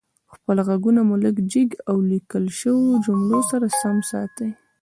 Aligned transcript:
خپل 0.33 0.57
غږونه 0.67 1.01
مو 1.07 1.15
لږ 1.23 1.35
جګ 1.51 1.69
او 1.89 1.97
ليکل 2.11 2.45
شويو 2.59 3.01
جملو 3.05 3.39
سره 3.51 3.67
سم 3.79 3.97
ساتئ 4.09 4.51